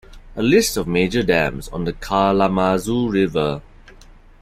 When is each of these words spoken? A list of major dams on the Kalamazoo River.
A 0.35 0.41
list 0.41 0.77
of 0.77 0.87
major 0.87 1.21
dams 1.21 1.67
on 1.69 1.85
the 1.85 1.93
Kalamazoo 1.93 3.11
River. 3.11 3.61